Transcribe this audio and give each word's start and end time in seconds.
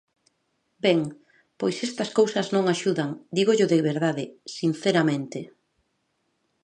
Ben, 0.85 0.99
pois 1.59 1.75
estas 1.87 2.09
cousas 2.19 2.47
non 2.55 2.65
axudan, 2.73 3.09
dígollo 3.37 3.65
de 3.73 3.79
verdade, 3.89 4.23
sinceramente. 4.57 5.39